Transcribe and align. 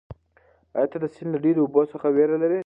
ایا 0.77 0.87
ته 0.91 0.97
د 1.03 1.05
سیند 1.13 1.31
له 1.33 1.39
ډېرو 1.45 1.61
اوبو 1.63 1.81
څخه 1.91 2.07
وېره 2.15 2.37
لرې؟ 2.43 2.59